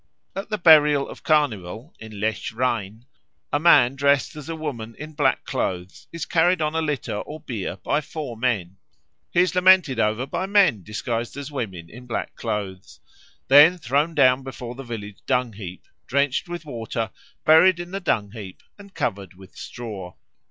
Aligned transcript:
At 0.35 0.49
the 0.49 0.57
"Burial 0.57 1.07
of 1.07 1.21
Carnival" 1.21 1.93
in 1.99 2.13
Lechrain, 2.19 3.05
a 3.53 3.59
man 3.59 3.93
dressed 3.95 4.35
as 4.35 4.49
a 4.49 4.55
woman 4.55 4.95
in 4.97 5.13
black 5.13 5.45
clothes 5.45 6.07
is 6.11 6.25
carried 6.25 6.59
on 6.59 6.73
a 6.73 6.81
litter 6.81 7.17
or 7.17 7.39
bier 7.39 7.75
by 7.75 8.01
four 8.01 8.35
men; 8.35 8.77
he 9.29 9.41
is 9.41 9.53
lamented 9.53 9.99
over 9.99 10.25
by 10.25 10.47
men 10.47 10.81
disguised 10.81 11.37
as 11.37 11.51
women 11.51 11.87
in 11.87 12.07
black 12.07 12.33
clothes, 12.35 12.99
then 13.47 13.77
thrown 13.77 14.15
down 14.15 14.41
before 14.41 14.73
the 14.73 14.81
village 14.81 15.19
dung 15.27 15.53
heap, 15.53 15.87
drenched 16.07 16.49
with 16.49 16.65
water, 16.65 17.11
buried 17.45 17.79
in 17.79 17.91
the 17.91 17.99
dung 17.99 18.31
heap, 18.31 18.63
and 18.79 18.95
covered 18.95 19.35
with 19.35 19.55
straw. 19.55 20.15